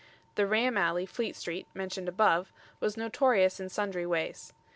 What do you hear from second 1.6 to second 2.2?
mentioned